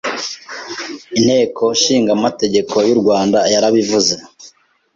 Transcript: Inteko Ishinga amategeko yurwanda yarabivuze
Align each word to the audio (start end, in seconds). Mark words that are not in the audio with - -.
Inteko 1.17 1.63
Ishinga 1.77 2.11
amategeko 2.17 2.75
yurwanda 2.87 3.39
yarabivuze 3.53 4.13